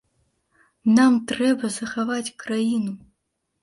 Нам 0.95 1.13
трэба 1.33 1.73
захаваць 1.79 2.27
краіну! 2.43 2.93